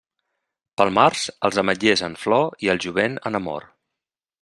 Pel 0.81 0.93
març, 0.99 1.27
els 1.49 1.61
ametllers 1.65 2.03
en 2.09 2.19
flor 2.25 2.67
i 2.67 2.73
el 2.75 2.83
jovent 2.87 3.23
en 3.31 3.41
amor. 3.43 3.73